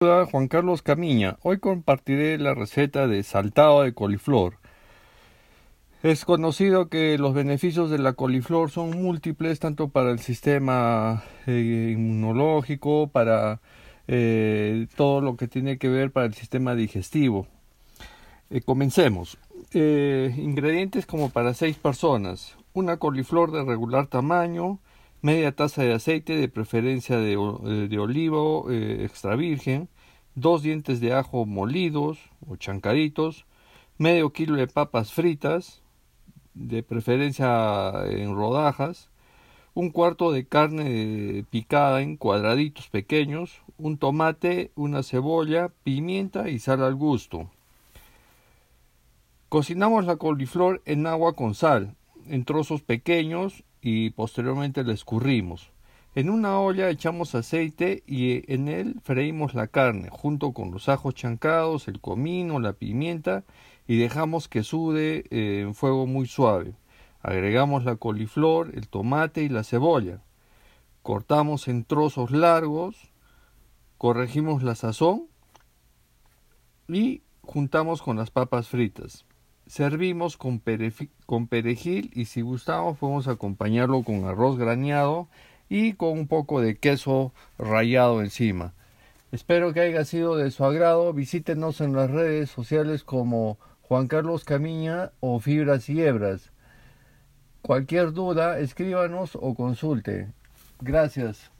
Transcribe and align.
Hola, 0.00 0.28
Juan 0.30 0.46
Carlos 0.46 0.82
Camiña. 0.82 1.38
Hoy 1.42 1.58
compartiré 1.58 2.38
la 2.38 2.54
receta 2.54 3.08
de 3.08 3.24
saltado 3.24 3.82
de 3.82 3.94
coliflor. 3.94 4.58
Es 6.04 6.24
conocido 6.24 6.88
que 6.88 7.18
los 7.18 7.34
beneficios 7.34 7.90
de 7.90 7.98
la 7.98 8.12
coliflor 8.12 8.70
son 8.70 8.90
múltiples 9.02 9.58
tanto 9.58 9.88
para 9.88 10.12
el 10.12 10.20
sistema 10.20 11.24
eh, 11.48 11.94
inmunológico, 11.96 13.08
para 13.08 13.60
eh, 14.06 14.86
todo 14.94 15.20
lo 15.20 15.36
que 15.36 15.48
tiene 15.48 15.78
que 15.78 15.88
ver 15.88 16.12
para 16.12 16.26
el 16.26 16.34
sistema 16.34 16.76
digestivo. 16.76 17.48
Eh, 18.50 18.60
comencemos. 18.60 19.36
ingredientes 19.74 21.06
como 21.06 21.30
para 21.30 21.54
seis 21.54 21.76
personas. 21.76 22.56
Una 22.72 22.98
coliflor 22.98 23.50
de 23.50 23.64
regular 23.64 24.06
tamaño, 24.06 24.78
media 25.20 25.54
taza 25.54 25.82
de 25.82 25.92
aceite, 25.92 26.36
de 26.36 26.48
preferencia 26.48 27.18
de, 27.18 27.32
eh, 27.32 27.88
de 27.88 27.98
olivo 27.98 28.70
eh, 28.70 29.04
extra 29.04 29.36
virgen, 29.36 29.88
dos 30.34 30.62
dientes 30.62 31.00
de 31.00 31.12
ajo 31.12 31.46
molidos 31.46 32.18
o 32.46 32.56
chancaditos, 32.56 33.46
medio 33.98 34.32
kilo 34.32 34.56
de 34.56 34.68
papas 34.68 35.12
fritas, 35.12 35.82
de 36.54 36.82
preferencia 36.82 37.92
en 38.06 38.34
rodajas, 38.34 39.10
un 39.74 39.90
cuarto 39.90 40.32
de 40.32 40.46
carne 40.46 41.44
picada 41.50 42.02
en 42.02 42.16
cuadraditos 42.16 42.88
pequeños, 42.88 43.62
un 43.76 43.96
tomate, 43.96 44.72
una 44.74 45.02
cebolla, 45.02 45.70
pimienta 45.84 46.48
y 46.48 46.58
sal 46.58 46.82
al 46.82 46.96
gusto. 46.96 47.50
Cocinamos 49.48 50.04
la 50.04 50.16
coliflor 50.16 50.82
en 50.84 51.06
agua 51.06 51.34
con 51.34 51.54
sal, 51.54 51.94
en 52.30 52.44
trozos 52.44 52.82
pequeños 52.82 53.64
y 53.80 54.10
posteriormente 54.10 54.84
la 54.84 54.92
escurrimos. 54.92 55.70
En 56.14 56.30
una 56.30 56.58
olla 56.58 56.90
echamos 56.90 57.34
aceite 57.34 58.02
y 58.06 58.52
en 58.52 58.68
él 58.68 58.96
freímos 59.04 59.54
la 59.54 59.68
carne 59.68 60.08
junto 60.10 60.52
con 60.52 60.70
los 60.72 60.88
ajos 60.88 61.14
chancados, 61.14 61.86
el 61.86 62.00
comino, 62.00 62.58
la 62.58 62.72
pimienta 62.72 63.44
y 63.86 63.98
dejamos 63.98 64.48
que 64.48 64.64
sude 64.64 65.24
eh, 65.30 65.60
en 65.60 65.74
fuego 65.74 66.06
muy 66.06 66.26
suave. 66.26 66.74
Agregamos 67.20 67.84
la 67.84 67.96
coliflor, 67.96 68.72
el 68.74 68.88
tomate 68.88 69.42
y 69.42 69.48
la 69.48 69.64
cebolla. 69.64 70.22
Cortamos 71.02 71.68
en 71.68 71.84
trozos 71.84 72.30
largos, 72.30 73.12
corregimos 73.96 74.62
la 74.62 74.74
sazón 74.74 75.28
y 76.88 77.22
juntamos 77.42 78.02
con 78.02 78.16
las 78.16 78.30
papas 78.30 78.68
fritas. 78.68 79.24
Servimos 79.68 80.38
con, 80.38 80.60
perejil 80.60 82.10
y 82.14 82.24
si 82.24 82.40
gustamos 82.40 82.96
podemos 82.96 83.28
acompañarlo 83.28 84.02
con 84.02 84.24
arroz 84.24 84.58
graneado 84.58 85.28
y 85.68 85.92
con 85.92 86.18
un 86.18 86.26
poco 86.26 86.62
de 86.62 86.78
queso 86.78 87.34
rallado 87.58 88.22
encima. 88.22 88.72
Espero 89.30 89.74
que 89.74 89.80
haya 89.80 90.06
sido 90.06 90.36
de 90.36 90.50
su 90.50 90.64
agrado. 90.64 91.12
Visítenos 91.12 91.82
en 91.82 91.94
las 91.94 92.10
redes 92.10 92.48
sociales 92.48 93.04
como 93.04 93.58
Juan 93.82 94.08
Carlos 94.08 94.44
Camiña 94.44 95.12
o 95.20 95.38
Fibras 95.38 95.90
y 95.90 96.00
Hebras. 96.00 96.50
Cualquier 97.60 98.14
duda, 98.14 98.58
escríbanos 98.60 99.36
o 99.36 99.54
consulte. 99.54 100.28
Gracias. 100.80 101.50